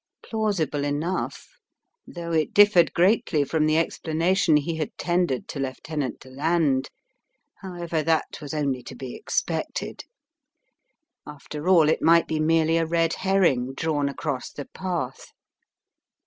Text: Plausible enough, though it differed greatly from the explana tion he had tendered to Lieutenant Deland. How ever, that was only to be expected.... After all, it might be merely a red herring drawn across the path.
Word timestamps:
Plausible 0.23 0.83
enough, 0.83 1.59
though 2.07 2.31
it 2.31 2.55
differed 2.55 2.91
greatly 2.91 3.43
from 3.43 3.67
the 3.67 3.75
explana 3.75 4.35
tion 4.35 4.57
he 4.57 4.77
had 4.77 4.97
tendered 4.97 5.47
to 5.49 5.59
Lieutenant 5.59 6.19
Deland. 6.21 6.89
How 7.57 7.75
ever, 7.75 8.01
that 8.01 8.41
was 8.41 8.51
only 8.51 8.81
to 8.81 8.95
be 8.95 9.13
expected.... 9.13 10.05
After 11.27 11.69
all, 11.69 11.87
it 11.87 12.01
might 12.01 12.27
be 12.27 12.39
merely 12.39 12.77
a 12.77 12.85
red 12.87 13.13
herring 13.13 13.75
drawn 13.75 14.09
across 14.09 14.49
the 14.49 14.65
path. 14.65 15.33